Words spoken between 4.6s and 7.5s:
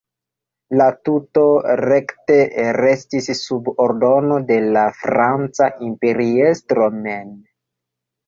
la franca imperiestro mem.